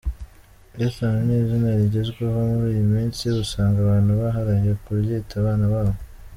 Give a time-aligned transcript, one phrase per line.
[0.85, 5.93] Ethan ni izina rigezweho muri iyi minsi, usanga abantu baharaye kuryita abana babo.